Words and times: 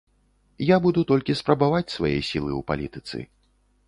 Я 0.67 0.77
буду 0.85 1.03
толькі 1.11 1.35
спрабаваць 1.41 1.93
свае 1.97 2.13
сілы 2.31 2.49
ў 2.59 2.65
палітыцы. 2.73 3.17